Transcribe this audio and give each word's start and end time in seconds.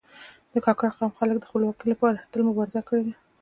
د 0.53 0.55
کاکړ 0.65 0.87
قوم 0.97 1.11
خلک 1.19 1.35
د 1.39 1.43
خپلواکي 1.49 1.85
لپاره 1.93 2.25
تل 2.31 2.41
مبارزه 2.49 2.81
کړې 2.87 3.03
ده. 3.07 3.13